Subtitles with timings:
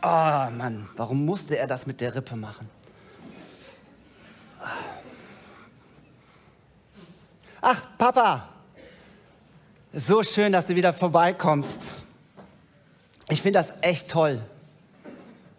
[0.00, 2.70] Oh Mann, warum musste er das mit der Rippe machen?
[7.60, 8.48] Ach, Papa,
[9.92, 11.90] so schön, dass du wieder vorbeikommst.
[13.28, 14.40] Ich finde das echt toll.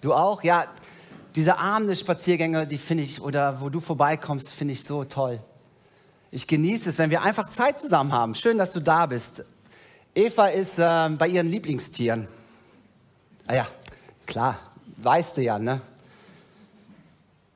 [0.01, 0.41] Du auch?
[0.43, 0.65] Ja,
[1.35, 5.41] diese Abende Spaziergänge, die finde ich, oder wo du vorbeikommst, finde ich so toll.
[6.31, 8.33] Ich genieße es, wenn wir einfach Zeit zusammen haben.
[8.35, 9.43] Schön, dass du da bist.
[10.15, 12.27] Eva ist äh, bei ihren Lieblingstieren.
[13.47, 13.67] Ah ja,
[14.29, 14.59] klar,
[14.97, 15.81] weißt du ja, ne?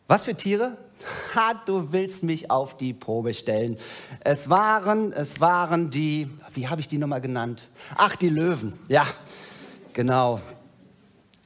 [0.07, 0.77] Was für Tiere?
[1.35, 3.77] Ha, du willst mich auf die Probe stellen.
[4.21, 7.67] Es waren, es waren die, wie habe ich die nochmal genannt?
[7.95, 8.79] Ach, die Löwen.
[8.87, 9.05] Ja,
[9.91, 10.39] genau.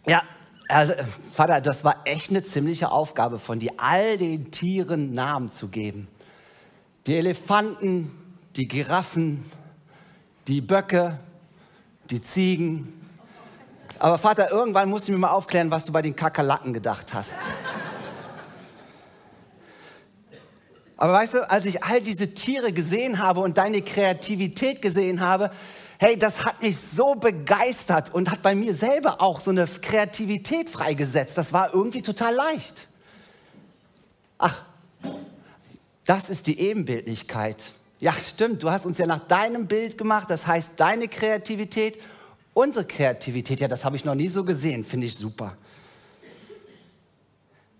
[0.06, 0.22] Ja,
[0.68, 0.94] also,
[1.32, 6.08] Vater, das war echt eine ziemliche Aufgabe von dir, all den Tieren Namen zu geben.
[7.08, 8.12] Die Elefanten,
[8.58, 9.44] die Giraffen,
[10.48, 11.18] die Böcke,
[12.12, 12.97] die Ziegen.
[14.00, 17.38] Aber Vater, irgendwann musst du mir mal aufklären, was du bei den Kakerlaken gedacht hast.
[20.98, 25.52] Aber weißt du, als ich all diese Tiere gesehen habe und deine Kreativität gesehen habe,
[26.00, 30.70] hey, das hat mich so begeistert und hat bei mir selber auch so eine Kreativität
[30.70, 31.38] freigesetzt.
[31.38, 32.88] Das war irgendwie total leicht.
[34.38, 34.62] Ach,
[36.06, 37.74] das ist die Ebenbildlichkeit.
[38.00, 42.00] Ja, stimmt, du hast uns ja nach deinem Bild gemacht, das heißt deine Kreativität,
[42.58, 45.56] unsere Kreativität, ja, das habe ich noch nie so gesehen, finde ich super.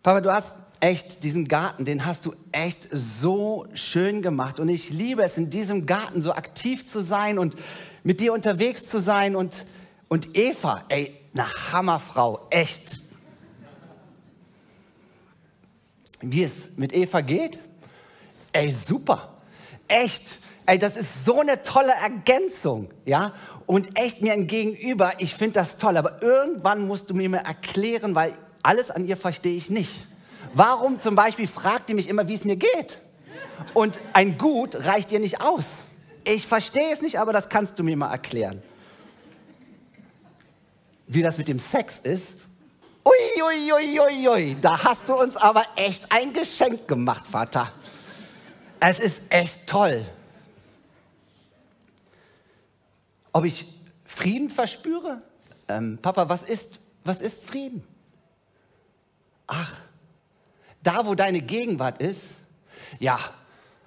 [0.04, 4.92] Papa, du hast echt diesen Garten, den hast du echt so schön gemacht und ich
[4.92, 7.56] liebe es, in diesem Garten so aktiv zu sein und
[8.04, 9.66] mit dir unterwegs zu sein und,
[10.10, 13.02] und Eva, ey, eine Hammerfrau, echt.
[16.22, 17.58] Wie es mit Eva geht?
[18.54, 19.40] Ey, super.
[19.88, 20.40] Echt.
[20.68, 23.32] Ey, das ist so eine tolle Ergänzung, ja?
[23.66, 28.16] Und echt mir Gegenüber, ich finde das toll, aber irgendwann musst du mir mal erklären,
[28.16, 30.08] weil alles an ihr verstehe ich nicht.
[30.54, 33.00] Warum zum Beispiel fragt ihr mich immer, wie es mir geht?
[33.74, 35.66] Und ein Gut reicht ihr nicht aus.
[36.26, 38.62] Ich verstehe es nicht, aber das kannst du mir mal erklären.
[41.08, 42.40] Wie das mit dem Sex ist,
[43.06, 47.72] ui, ui, ui, ui, ui, da hast du uns aber echt ein Geschenk gemacht, Vater.
[48.82, 50.06] Es ist echt toll.
[53.38, 53.68] Ob ich
[54.04, 55.22] Frieden verspüre?
[55.68, 57.84] Ähm, Papa, was ist, was ist Frieden?
[59.46, 59.80] Ach,
[60.82, 62.40] da wo deine Gegenwart ist,
[62.98, 63.20] ja,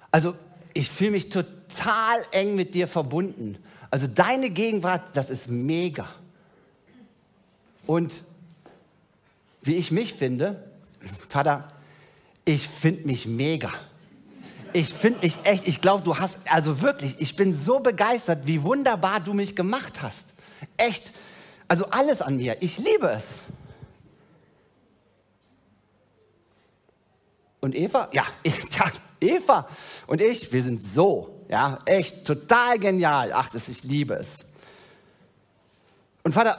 [0.09, 0.35] also
[0.73, 3.57] ich fühle mich total eng mit dir verbunden.
[3.89, 6.07] Also deine Gegenwart, das ist mega.
[7.85, 8.23] Und
[9.63, 10.63] wie ich mich finde,
[11.27, 11.67] Vater,
[12.45, 13.69] ich finde mich mega
[14.73, 18.63] ich finde mich echt, ich glaube, du hast, also wirklich, ich bin so begeistert, wie
[18.63, 20.33] wunderbar du mich gemacht hast.
[20.77, 21.13] Echt,
[21.67, 23.41] also alles an mir, ich liebe es.
[27.59, 28.85] Und Eva, ja, ja,
[29.19, 29.67] Eva
[30.07, 33.31] und ich, wir sind so, ja, echt total genial.
[33.33, 34.45] Ach, das, ich liebe es.
[36.23, 36.57] Und Vater,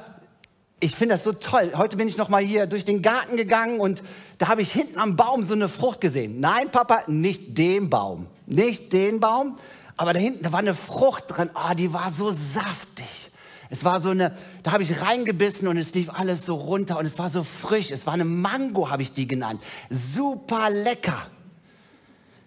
[0.80, 1.72] ich finde das so toll.
[1.76, 4.02] Heute bin ich noch mal hier durch den Garten gegangen und
[4.42, 6.40] da habe ich hinten am Baum so eine Frucht gesehen.
[6.40, 9.56] Nein, Papa, nicht den Baum, nicht den Baum,
[9.96, 11.48] aber da hinten, da war eine Frucht drin.
[11.54, 13.30] Oh, die war so saftig.
[13.70, 17.06] Es war so eine, da habe ich reingebissen und es lief alles so runter und
[17.06, 17.92] es war so frisch.
[17.92, 19.62] Es war eine Mango, habe ich die genannt.
[19.90, 21.28] Super lecker.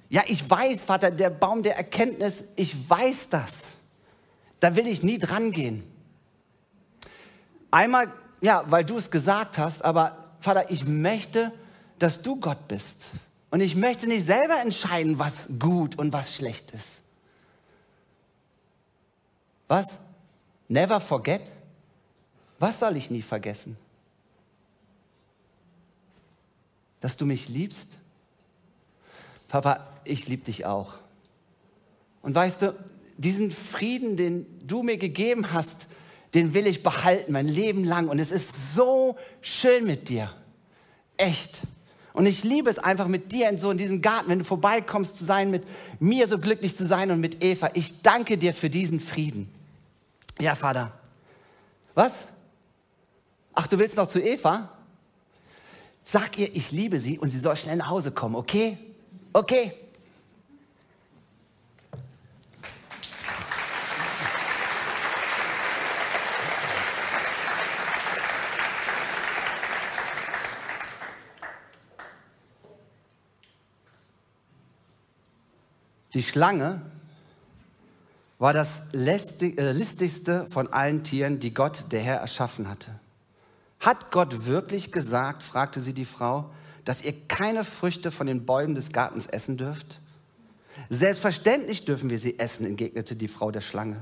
[0.09, 3.77] Ja, ich weiß, Vater, der Baum der Erkenntnis, ich weiß das.
[4.59, 5.81] Da will ich nie dran gehen.
[7.71, 11.53] Einmal ja, weil du es gesagt hast, aber Vater, ich möchte,
[11.99, 13.11] dass du Gott bist.
[13.51, 17.03] Und ich möchte nicht selber entscheiden, was gut und was schlecht ist.
[19.67, 19.99] Was?
[20.67, 21.51] Never forget?
[22.59, 23.77] Was soll ich nie vergessen?
[26.99, 27.97] Dass du mich liebst?
[29.47, 30.95] Papa, ich liebe dich auch.
[32.21, 32.75] Und weißt du,
[33.17, 35.87] diesen Frieden, den du mir gegeben hast,
[36.33, 38.09] den will ich behalten mein Leben lang.
[38.09, 40.33] Und es ist so schön mit dir.
[41.17, 41.61] Echt.
[42.15, 45.17] Und ich liebe es einfach mit dir in so in diesem Garten, wenn du vorbeikommst
[45.17, 45.63] zu sein, mit
[45.99, 47.71] mir so glücklich zu sein und mit Eva.
[47.73, 49.49] Ich danke dir für diesen Frieden.
[50.39, 50.93] Ja, Vater.
[51.93, 52.27] Was?
[53.53, 54.69] Ach, du willst noch zu Eva?
[56.05, 58.77] Sag ihr, ich liebe sie und sie soll schnell nach Hause kommen, okay?
[59.33, 59.73] Okay.
[76.15, 76.81] Die Schlange
[78.39, 82.99] war das äh, listigste von allen Tieren, die Gott, der Herr, erschaffen hatte.
[83.81, 86.49] Hat Gott wirklich gesagt, fragte sie die Frau,
[86.85, 89.99] dass ihr keine Früchte von den Bäumen des Gartens essen dürft?
[90.89, 93.97] Selbstverständlich dürfen wir sie essen, entgegnete die Frau der Schlange.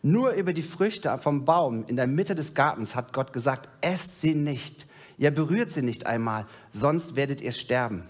[0.00, 4.22] Nur über die Früchte vom Baum in der Mitte des Gartens hat Gott gesagt, esst
[4.22, 4.86] sie nicht,
[5.18, 8.04] ihr berührt sie nicht einmal, sonst werdet ihr sterben.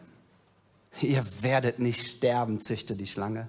[1.01, 3.49] Ihr werdet nicht sterben, züchte die Schlange.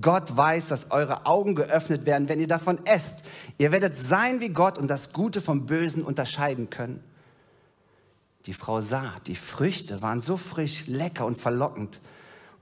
[0.00, 3.24] Gott weiß, dass eure Augen geöffnet werden, wenn ihr davon esst.
[3.58, 7.02] Ihr werdet sein wie Gott und das Gute vom Bösen unterscheiden können.
[8.46, 12.00] Die Frau sah, die Früchte waren so frisch, lecker und verlockend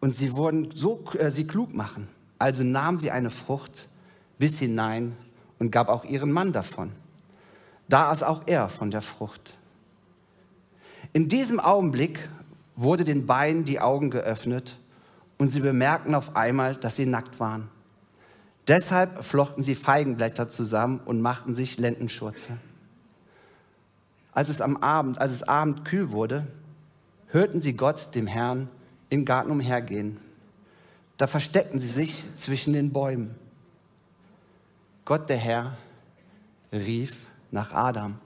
[0.00, 2.08] und sie wurden so äh, sie klug machen.
[2.38, 3.88] Also nahm sie eine Frucht,
[4.38, 5.16] biss hinein
[5.58, 6.92] und gab auch ihren Mann davon.
[7.88, 9.56] Da aß auch er von der Frucht.
[11.12, 12.28] In diesem Augenblick
[12.76, 14.76] wurde den Beinen die Augen geöffnet
[15.38, 17.68] und sie bemerkten auf einmal, dass sie nackt waren.
[18.68, 22.58] Deshalb flochten sie Feigenblätter zusammen und machten sich Lendenschurze.
[24.32, 26.46] Als es am Abend, als es Abend kühl wurde,
[27.26, 28.68] hörten sie Gott, dem Herrn,
[29.10, 30.18] im Garten umhergehen.
[31.18, 33.34] Da versteckten sie sich zwischen den Bäumen.
[35.04, 35.76] Gott, der Herr,
[36.72, 38.18] rief nach Adam,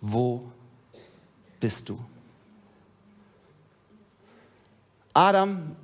[0.00, 0.52] wo
[1.58, 1.98] bist du?
[5.16, 5.74] Adam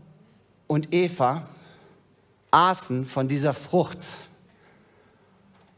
[0.67, 1.49] und Eva
[2.50, 4.05] aßen von dieser Frucht.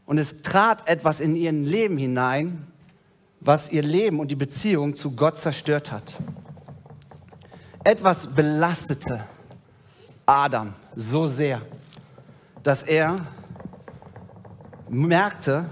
[0.05, 2.67] Und es trat etwas in ihr Leben hinein,
[3.39, 6.15] was ihr Leben und die Beziehung zu Gott zerstört hat.
[7.85, 9.23] Etwas belastete
[10.25, 11.61] Adam so sehr,
[12.61, 13.25] dass er
[14.89, 15.69] merkte,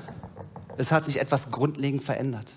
[0.77, 2.53] es hat sich etwas grundlegend verändert.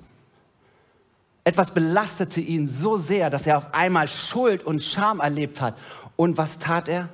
[1.46, 5.78] Etwas belastete ihn so sehr, dass er auf einmal Schuld und Scham erlebt hat.
[6.16, 7.08] Und was tat er?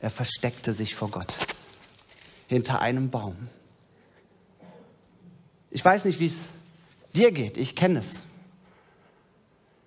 [0.00, 1.34] Er versteckte sich vor Gott
[2.46, 3.36] hinter einem Baum.
[5.70, 6.48] Ich weiß nicht, wie es
[7.14, 8.14] dir geht, ich kenne es.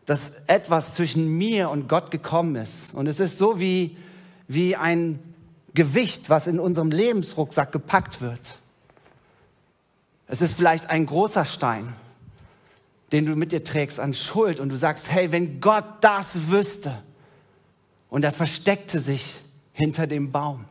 [0.05, 2.93] Dass etwas zwischen mir und Gott gekommen ist.
[2.93, 3.97] Und es ist so wie,
[4.47, 5.17] wie ein
[5.73, 8.59] Gewicht, was in unserem Lebensrucksack gepackt wird.
[10.27, 11.95] Es ist vielleicht ein großer Stein
[13.11, 17.03] den du mit dir trägst an Schuld und du sagst, hey, wenn Gott das wüsste.
[18.09, 19.41] Und er versteckte sich
[19.73, 20.65] hinter dem Baum,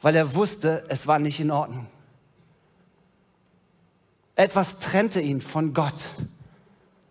[0.00, 1.86] weil er wusste, es war nicht in Ordnung.
[4.36, 6.04] Etwas trennte ihn von Gott.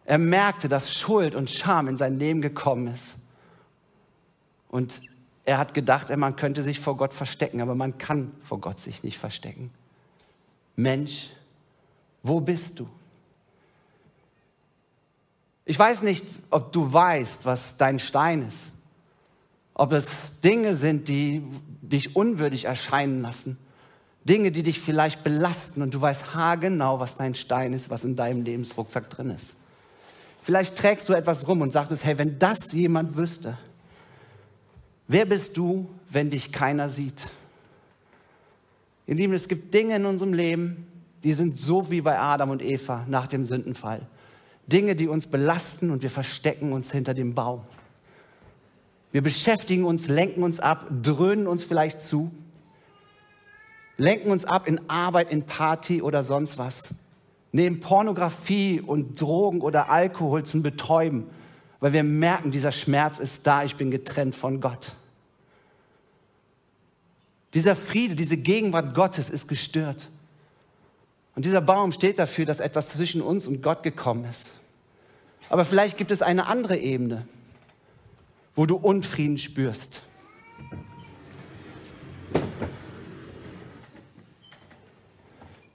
[0.05, 3.17] Er merkte, dass Schuld und Scham in sein Leben gekommen ist.
[4.69, 5.01] Und
[5.43, 9.03] er hat gedacht, man könnte sich vor Gott verstecken, aber man kann vor Gott sich
[9.03, 9.71] nicht verstecken.
[10.75, 11.31] Mensch,
[12.23, 12.87] wo bist du?
[15.69, 18.71] Ich weiß nicht, ob du weißt, was dein Stein ist.
[19.73, 21.43] Ob es Dinge sind, die
[21.81, 23.57] dich unwürdig erscheinen lassen.
[24.23, 28.15] Dinge, die dich vielleicht belasten und du weißt haargenau, was dein Stein ist, was in
[28.15, 29.57] deinem Lebensrucksack drin ist.
[30.41, 33.57] Vielleicht trägst du etwas rum und sagst, hey, wenn das jemand wüsste,
[35.09, 37.29] wer bist du, wenn dich keiner sieht?
[39.05, 40.87] Ihr Lieben, es gibt Dinge in unserem Leben,
[41.23, 44.07] die sind so wie bei Adam und Eva nach dem Sündenfall.
[44.67, 47.61] Dinge, die uns belasten und wir verstecken uns hinter dem Baum.
[49.11, 52.31] Wir beschäftigen uns, lenken uns ab, dröhnen uns vielleicht zu,
[53.95, 56.93] lenken uns ab in Arbeit, in Party oder sonst was,
[57.53, 61.27] nehmen Pornografie und Drogen oder Alkohol zum Betäuben,
[61.79, 64.93] weil wir merken, dieser Schmerz ist da, ich bin getrennt von Gott.
[67.53, 70.09] Dieser Friede, diese Gegenwart Gottes ist gestört.
[71.37, 74.55] Und dieser Baum steht dafür, dass etwas zwischen uns und Gott gekommen ist.
[75.49, 77.27] Aber vielleicht gibt es eine andere Ebene,
[78.55, 80.01] wo du Unfrieden spürst.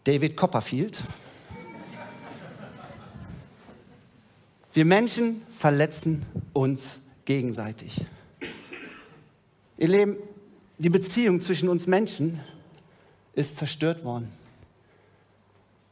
[0.03, 1.05] David Copperfield.
[4.73, 8.05] Wir Menschen verletzen uns gegenseitig.
[9.79, 10.17] Ihr Leben,
[10.79, 12.41] die Beziehung zwischen uns Menschen
[13.35, 14.42] ist zerstört worden.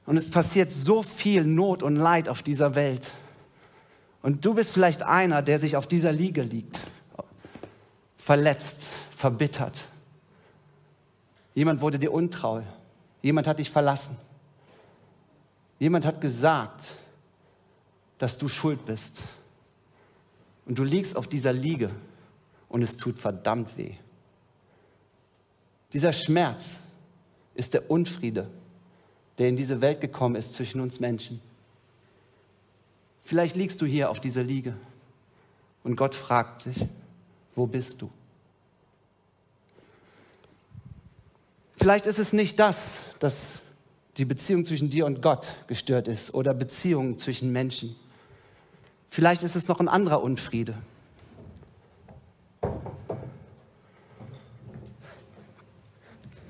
[0.07, 3.13] Und es passiert so viel Not und Leid auf dieser Welt.
[4.23, 6.83] Und du bist vielleicht einer, der sich auf dieser Liege liegt,
[8.19, 8.85] verletzt,
[9.17, 9.89] verbittert.
[11.55, 12.63] Jemand wurde dir untreu.
[13.23, 14.17] Jemand hat dich verlassen.
[15.79, 16.97] Jemand hat gesagt,
[18.19, 19.23] dass du schuld bist.
[20.67, 21.91] Und du liegst auf dieser Liege
[22.69, 23.95] und es tut verdammt weh.
[25.93, 26.81] Dieser Schmerz
[27.55, 28.49] ist der Unfriede,
[29.41, 31.41] der in diese Welt gekommen ist zwischen uns Menschen.
[33.25, 34.75] Vielleicht liegst du hier auf dieser Liege
[35.83, 36.85] und Gott fragt dich,
[37.57, 38.11] wo bist du?
[41.79, 43.61] Vielleicht ist es nicht das, dass
[44.19, 47.97] die Beziehung zwischen dir und Gott gestört ist oder Beziehungen zwischen Menschen.
[49.09, 50.75] Vielleicht ist es noch ein anderer Unfriede.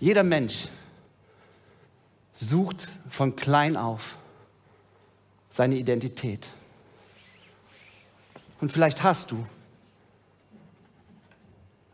[0.01, 0.67] Jeder Mensch
[2.41, 4.17] sucht von klein auf
[5.51, 6.49] seine Identität.
[8.61, 9.47] Und vielleicht hast du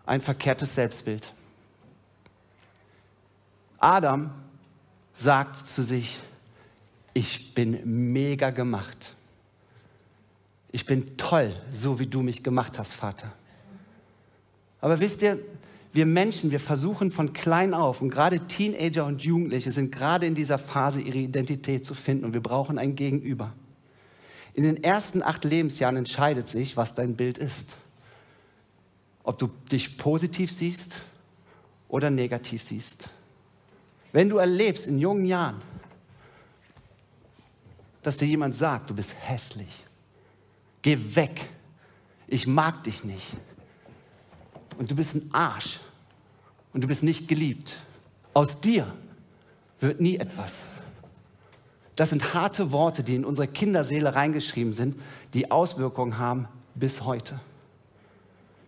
[0.04, 1.32] ein verkehrtes Selbstbild.
[3.78, 4.30] Adam
[5.16, 6.20] sagt zu sich,
[7.12, 9.14] ich bin mega gemacht.
[10.70, 13.32] Ich bin toll, so wie du mich gemacht hast, Vater.
[14.80, 15.38] Aber wisst ihr,
[15.96, 20.34] wir Menschen, wir versuchen von klein auf, und gerade Teenager und Jugendliche sind gerade in
[20.34, 23.52] dieser Phase, ihre Identität zu finden und wir brauchen ein Gegenüber.
[24.54, 27.76] In den ersten acht Lebensjahren entscheidet sich, was dein Bild ist.
[29.22, 31.02] Ob du dich positiv siehst
[31.88, 33.10] oder negativ siehst.
[34.12, 35.60] Wenn du erlebst in jungen Jahren,
[38.02, 39.84] dass dir jemand sagt, du bist hässlich,
[40.80, 41.48] geh weg,
[42.28, 43.36] ich mag dich nicht
[44.78, 45.80] und du bist ein Arsch,
[46.76, 47.78] und du bist nicht geliebt.
[48.34, 48.86] Aus dir
[49.80, 50.66] wird nie etwas.
[51.94, 55.00] Das sind harte Worte, die in unsere Kinderseele reingeschrieben sind,
[55.32, 57.40] die Auswirkungen haben bis heute.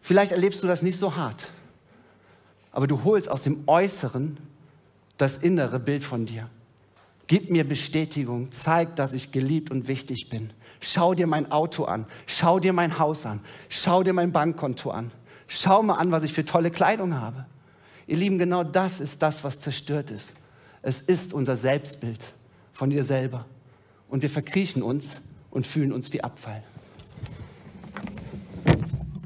[0.01, 1.53] Vielleicht erlebst du das nicht so hart,
[2.73, 4.39] aber du holst aus dem Äußeren
[5.19, 6.49] das innere Bild von dir.
[7.27, 10.55] Gib mir Bestätigung, zeig, dass ich geliebt und wichtig bin.
[10.81, 15.11] Schau dir mein Auto an, schau dir mein Haus an, schau dir mein Bankkonto an,
[15.47, 17.45] schau mal an, was ich für tolle Kleidung habe.
[18.09, 20.33] Ihr Lieben, genau das ist das, was zerstört ist.
[20.81, 22.33] Es ist unser Selbstbild
[22.73, 23.45] von dir selber.
[24.09, 26.63] Und wir verkriechen uns und fühlen uns wie Abfall.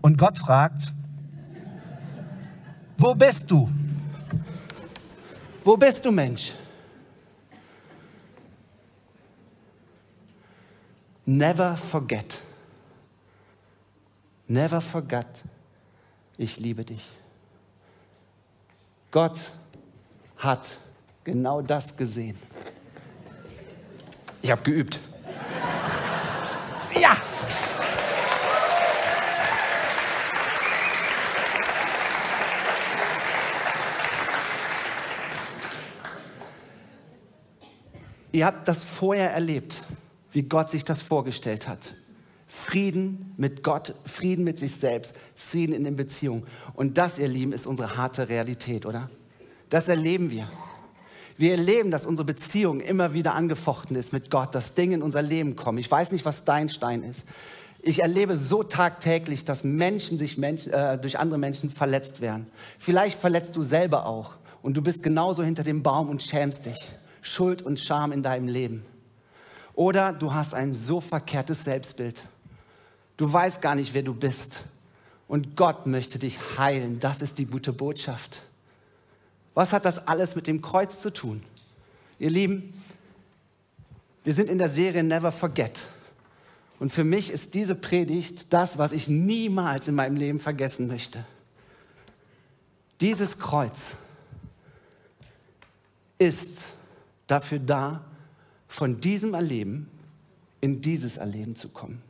[0.01, 0.93] Und Gott fragt,
[2.99, 3.71] wo bist du?
[5.63, 6.53] Wo bist du, Mensch?
[11.25, 12.43] Never forget.
[14.49, 15.45] Never forget.
[16.37, 17.13] Ich liebe dich.
[19.13, 19.53] Gott
[20.39, 20.79] hat
[21.23, 22.39] genau das gesehen.
[24.41, 24.99] Ich habe geübt.
[26.99, 27.15] Ja!
[38.33, 39.83] Ihr habt das vorher erlebt,
[40.31, 41.95] wie Gott sich das vorgestellt hat.
[42.55, 46.47] Frieden mit Gott, Frieden mit sich selbst, Frieden in den Beziehungen.
[46.75, 49.09] Und das, ihr Lieben, ist unsere harte Realität, oder?
[49.71, 50.51] Das erleben wir.
[51.39, 55.23] Wir erleben, dass unsere Beziehung immer wieder angefochten ist mit Gott, dass Dinge in unser
[55.23, 55.79] Leben kommen.
[55.79, 57.25] Ich weiß nicht, was dein Stein ist.
[57.81, 62.49] Ich erlebe so tagtäglich, dass Menschen sich Menschen, äh, durch andere Menschen verletzt werden.
[62.79, 66.93] Vielleicht verletzt du selber auch und du bist genauso hinter dem Baum und schämst dich.
[67.23, 68.85] Schuld und Scham in deinem Leben.
[69.75, 72.25] Oder du hast ein so verkehrtes Selbstbild
[73.23, 74.65] Du weißt gar nicht, wer du bist.
[75.29, 76.99] Und Gott möchte dich heilen.
[76.99, 78.43] Das ist die gute Botschaft.
[79.55, 81.41] Was hat das alles mit dem Kreuz zu tun?
[82.19, 82.75] Ihr Lieben,
[84.25, 85.87] wir sind in der Serie Never Forget.
[86.81, 91.25] Und für mich ist diese Predigt das, was ich niemals in meinem Leben vergessen möchte.
[93.01, 93.93] Dieses Kreuz
[96.19, 96.73] ist
[97.29, 98.05] dafür da,
[98.67, 99.89] von diesem Erleben
[100.61, 102.03] in dieses Erleben zu kommen.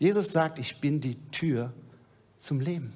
[0.00, 1.74] Jesus sagt, ich bin die Tür
[2.38, 2.94] zum Leben.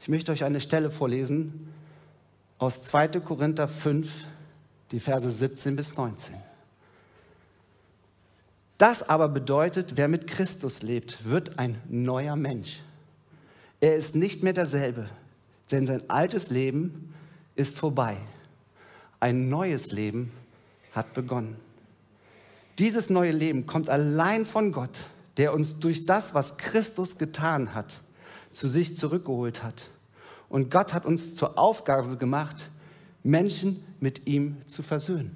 [0.00, 1.68] Ich möchte euch eine Stelle vorlesen
[2.58, 3.08] aus 2.
[3.20, 4.24] Korinther 5,
[4.92, 6.36] die Verse 17 bis 19.
[8.78, 12.80] Das aber bedeutet, wer mit Christus lebt, wird ein neuer Mensch.
[13.80, 15.08] Er ist nicht mehr derselbe,
[15.72, 17.12] denn sein altes Leben
[17.56, 18.16] ist vorbei.
[19.18, 20.30] Ein neues Leben
[20.92, 21.56] hat begonnen.
[22.78, 28.00] Dieses neue Leben kommt allein von Gott der uns durch das, was Christus getan hat,
[28.50, 29.90] zu sich zurückgeholt hat.
[30.48, 32.70] Und Gott hat uns zur Aufgabe gemacht,
[33.22, 35.34] Menschen mit ihm zu versöhnen.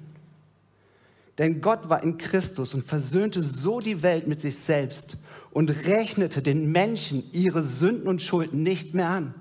[1.37, 5.17] Denn Gott war in Christus und versöhnte so die Welt mit sich selbst
[5.51, 9.33] und rechnete den Menschen ihre Sünden und Schulden nicht mehr an.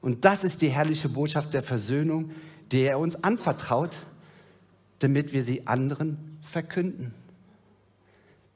[0.00, 2.30] Und das ist die herrliche Botschaft der Versöhnung,
[2.70, 4.02] die er uns anvertraut,
[4.98, 7.14] damit wir sie anderen verkünden.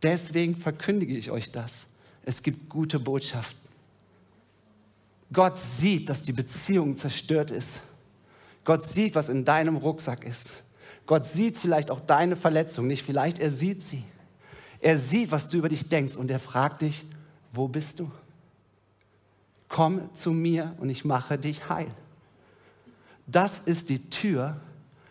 [0.02, 1.86] Deswegen verkündige ich euch das.
[2.24, 3.60] Es gibt gute Botschaften.
[5.32, 7.80] Gott sieht, dass die Beziehung zerstört ist.
[8.64, 10.62] Gott sieht, was in deinem Rucksack ist.
[11.06, 14.04] Gott sieht vielleicht auch deine Verletzung nicht, vielleicht er sieht sie.
[14.80, 17.04] Er sieht, was du über dich denkst und er fragt dich,
[17.52, 18.10] wo bist du?
[19.68, 21.90] Komm zu mir und ich mache dich heil.
[23.26, 24.60] Das ist die Tür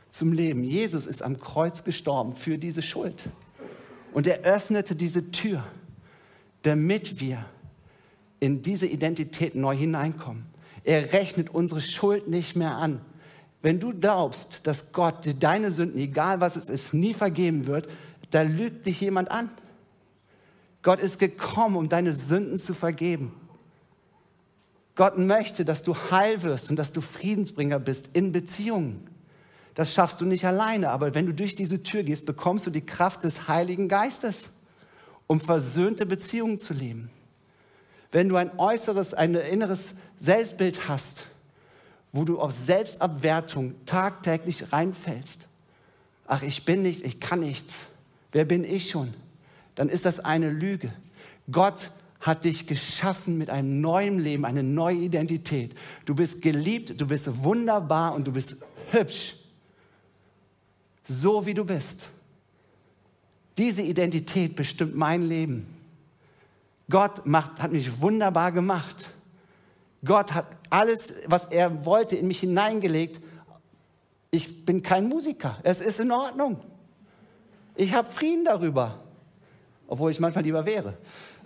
[0.10, 0.64] zum Leben.
[0.64, 3.30] Jesus ist am Kreuz gestorben für diese Schuld.
[4.14, 5.64] Und er öffnete diese Tür,
[6.64, 7.46] damit wir
[8.40, 10.46] in diese Identität neu hineinkommen.
[10.84, 13.02] Er rechnet unsere Schuld nicht mehr an.
[13.62, 17.88] Wenn du glaubst, dass Gott dir deine Sünden, egal was es ist, nie vergeben wird,
[18.32, 19.50] da lügt dich jemand an.
[20.82, 23.34] Gott ist gekommen, um deine Sünden zu vergeben.
[24.96, 29.08] Gott möchte, dass du heil wirst und dass du Friedensbringer bist in Beziehungen.
[29.76, 32.86] Das schaffst du nicht alleine, aber wenn du durch diese Tür gehst, bekommst du die
[32.86, 34.50] Kraft des Heiligen Geistes,
[35.28, 37.10] um versöhnte Beziehungen zu leben.
[38.12, 41.28] Wenn du ein äußeres, ein inneres Selbstbild hast,
[42.12, 45.48] wo du auf Selbstabwertung tagtäglich reinfällst,
[46.28, 47.88] ach, ich bin nichts, ich kann nichts,
[48.34, 49.14] wer bin ich schon?
[49.76, 50.92] Dann ist das eine Lüge.
[51.50, 55.74] Gott hat dich geschaffen mit einem neuen Leben, eine neue Identität.
[56.06, 58.58] Du bist geliebt, du bist wunderbar und du bist
[58.92, 59.36] hübsch
[61.06, 62.10] so wie du bist.
[63.58, 65.68] Diese Identität bestimmt mein Leben.
[66.90, 69.12] Gott macht, hat mich wunderbar gemacht.
[70.04, 73.22] Gott hat alles, was er wollte, in mich hineingelegt.
[74.32, 75.58] Ich bin kein Musiker.
[75.64, 76.60] Es ist in Ordnung.
[77.76, 79.00] Ich habe Frieden darüber,
[79.88, 80.98] obwohl ich manchmal lieber wäre.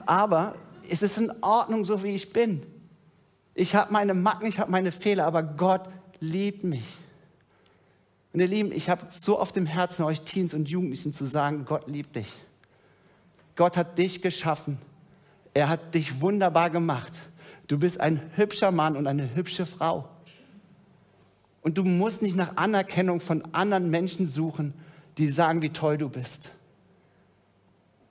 [0.05, 0.55] Aber
[0.89, 2.63] es ist in Ordnung, so wie ich bin.
[3.53, 6.97] Ich habe meine Macken, ich habe meine Fehler, aber Gott liebt mich.
[8.35, 11.63] Und ihr Lieben, ich habe so auf dem Herzen, euch Teens und Jugendlichen zu sagen,
[11.63, 12.33] Gott liebt dich.
[13.55, 14.77] Gott hat dich geschaffen.
[15.53, 17.29] Er hat dich wunderbar gemacht.
[17.67, 20.09] Du bist ein hübscher Mann und eine hübsche Frau.
[21.61, 24.73] Und du musst nicht nach Anerkennung von anderen Menschen suchen,
[25.17, 26.51] die sagen, wie toll du bist.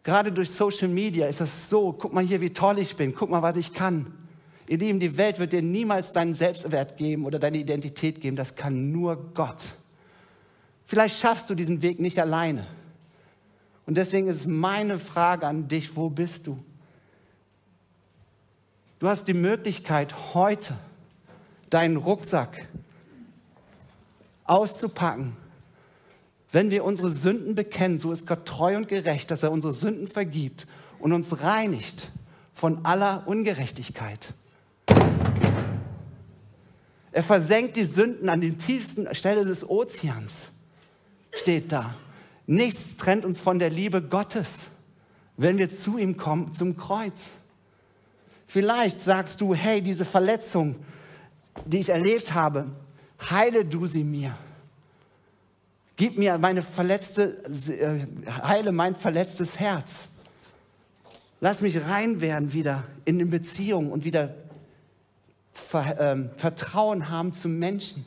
[0.04, 3.28] Gerade durch Social Media ist das so, guck mal hier, wie toll ich bin, guck
[3.28, 4.06] mal, was ich kann.
[4.68, 8.36] Ihr Lieben, die Welt wird dir niemals deinen Selbstwert geben oder deine Identität geben.
[8.36, 9.76] Das kann nur Gott.
[10.86, 12.66] Vielleicht schaffst du diesen Weg nicht alleine.
[13.86, 16.58] Und deswegen ist meine Frage an dich, wo bist du?
[18.98, 20.74] Du hast die Möglichkeit, heute
[21.68, 22.68] deinen Rucksack
[24.44, 25.36] auszupacken.
[26.52, 30.06] Wenn wir unsere Sünden bekennen, so ist Gott treu und gerecht, dass er unsere Sünden
[30.06, 30.66] vergibt
[30.98, 32.10] und uns reinigt
[32.54, 34.32] von aller Ungerechtigkeit.
[37.10, 40.52] Er versenkt die Sünden an den tiefsten Stelle des Ozeans
[41.36, 41.94] steht da.
[42.46, 44.62] Nichts trennt uns von der Liebe Gottes,
[45.36, 47.30] wenn wir zu ihm kommen, zum Kreuz.
[48.46, 50.76] Vielleicht sagst du, hey, diese Verletzung,
[51.64, 52.70] die ich erlebt habe,
[53.30, 54.36] heile du sie mir.
[55.96, 58.06] Gib mir meine verletzte, äh,
[58.42, 60.08] heile mein verletztes Herz.
[61.40, 64.34] Lass mich rein werden wieder in die Beziehung und wieder
[65.72, 68.04] ähm, Vertrauen haben zu Menschen.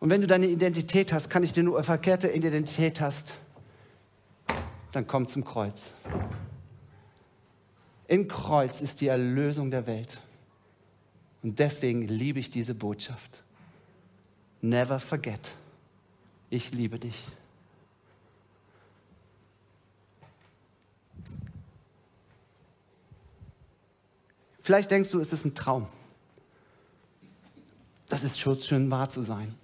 [0.00, 3.34] Und wenn du deine Identität hast, kann ich dir nur eine verkehrte Identität hast,
[4.92, 5.92] dann komm zum Kreuz.
[8.08, 10.20] Im Kreuz ist die Erlösung der Welt.
[11.42, 13.42] Und deswegen liebe ich diese Botschaft.
[14.60, 15.54] Never forget.
[16.50, 17.28] Ich liebe dich.
[24.60, 25.86] Vielleicht denkst du, es ist ein Traum.
[28.08, 29.54] Das ist schon schön wahr zu sein.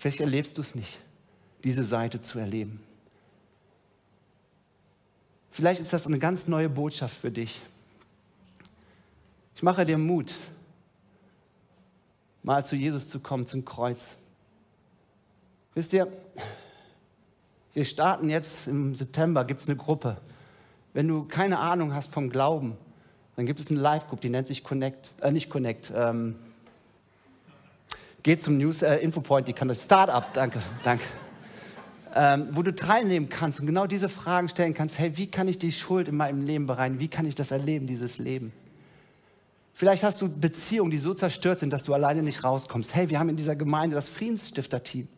[0.00, 0.98] Vielleicht erlebst du es nicht,
[1.62, 2.80] diese Seite zu erleben.
[5.50, 7.60] Vielleicht ist das eine ganz neue Botschaft für dich.
[9.54, 10.36] Ich mache dir Mut,
[12.42, 14.16] mal zu Jesus zu kommen, zum Kreuz.
[15.74, 16.10] Wisst ihr,
[17.74, 20.16] wir starten jetzt im September, gibt es eine Gruppe.
[20.94, 22.78] Wenn du keine Ahnung hast vom Glauben,
[23.36, 26.36] dann gibt es eine Live-Group, die nennt sich Connect, äh, nicht Connect, ähm,
[28.22, 31.04] Geht zum News äh, Infopoint, die kann das Startup, danke, danke.
[32.14, 34.98] Ähm, wo du teilnehmen kannst und genau diese Fragen stellen kannst.
[34.98, 37.00] Hey, wie kann ich die Schuld in meinem Leben bereinigen?
[37.00, 38.52] Wie kann ich das erleben, dieses Leben?
[39.74, 42.94] Vielleicht hast du Beziehungen, die so zerstört sind, dass du alleine nicht rauskommst.
[42.94, 45.08] Hey, wir haben in dieser Gemeinde das Friedensstifter-Team,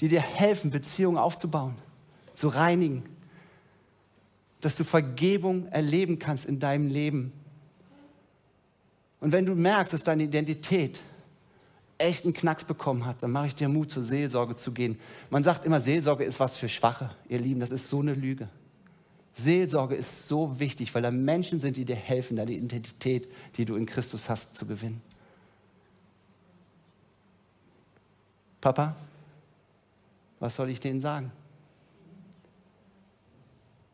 [0.00, 1.76] die dir helfen, Beziehungen aufzubauen,
[2.34, 3.04] zu reinigen,
[4.62, 7.32] dass du Vergebung erleben kannst in deinem Leben.
[9.20, 11.02] Und wenn du merkst, dass deine Identität
[11.98, 14.98] echt einen Knacks bekommen hat, dann mache ich dir Mut, zur Seelsorge zu gehen.
[15.30, 17.10] Man sagt immer, Seelsorge ist was für Schwache.
[17.28, 18.48] Ihr Lieben, das ist so eine Lüge.
[19.34, 23.76] Seelsorge ist so wichtig, weil da Menschen sind, die dir helfen, deine Identität, die du
[23.76, 25.02] in Christus hast, zu gewinnen.
[28.60, 28.96] Papa,
[30.40, 31.30] was soll ich denen sagen?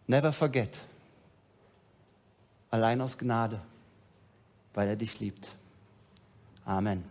[0.06, 0.80] Never forget.
[2.70, 3.60] Allein aus Gnade,
[4.74, 5.48] weil er dich liebt.
[6.64, 7.04] Amen.